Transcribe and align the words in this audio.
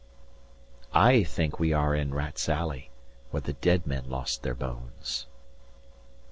I 0.95 1.21
think 1.23 1.59
we 1.59 1.73
are 1.73 1.93
in 1.93 2.11
rats' 2.11 2.49
alley 2.49 2.89
115 3.29 3.29
Where 3.29 3.41
the 3.41 3.53
dead 3.53 3.85
men 3.85 4.09
lost 4.09 4.41
their 4.41 4.55
bones. 4.55 5.27